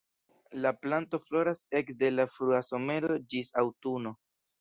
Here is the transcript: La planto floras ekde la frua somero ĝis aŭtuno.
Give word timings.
La 0.65 0.69
planto 0.85 1.19
floras 1.25 1.61
ekde 1.81 2.09
la 2.13 2.25
frua 2.37 2.63
somero 2.69 3.19
ĝis 3.35 3.53
aŭtuno. 3.65 4.15